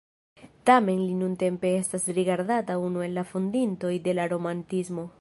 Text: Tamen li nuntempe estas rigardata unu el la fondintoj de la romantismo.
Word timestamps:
Tamen 0.69 1.01
li 1.09 1.17
nuntempe 1.19 1.73
estas 1.83 2.09
rigardata 2.19 2.81
unu 2.87 3.07
el 3.09 3.17
la 3.21 3.27
fondintoj 3.35 3.97
de 4.09 4.21
la 4.21 4.31
romantismo. 4.37 5.09